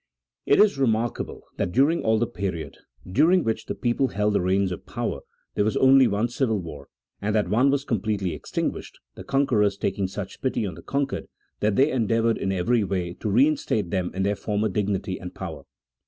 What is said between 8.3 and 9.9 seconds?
extinguished, the conquerors